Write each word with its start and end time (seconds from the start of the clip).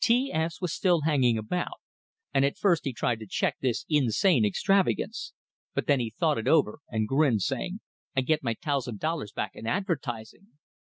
T 0.03 0.33
S 0.33 0.59
was 0.59 0.73
still 0.73 1.01
hanging 1.01 1.37
about, 1.37 1.79
and 2.33 2.43
at 2.43 2.57
first 2.57 2.85
he 2.85 2.91
tried 2.91 3.19
to 3.19 3.27
check 3.27 3.57
this 3.61 3.85
insane 3.87 4.43
extravagance, 4.43 5.31
but 5.75 5.85
then 5.85 5.99
he 5.99 6.09
thought 6.19 6.39
it 6.39 6.47
over 6.47 6.79
and 6.89 7.07
grinned, 7.07 7.43
saying, 7.43 7.81
"I 8.15 8.21
git 8.21 8.41
my 8.41 8.55
tousand 8.55 8.97
dollars 8.99 9.31
back 9.31 9.51
in 9.53 9.67
advertising!" 9.67 10.57